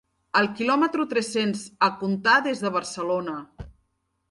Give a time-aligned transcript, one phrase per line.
[0.39, 3.39] El quilòmetre tres-cents a comptar des de Barcelona.